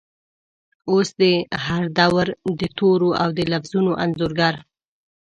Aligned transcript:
اوس 0.91 1.09
د 1.19 1.23
هردور 1.65 2.27
دتورو 2.59 3.09
،اودلفظونو 3.23 3.91
انځورګر، 4.03 4.55